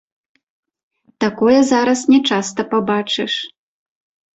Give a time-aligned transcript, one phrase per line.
[1.25, 3.33] Такое зараз не часта пабачыш.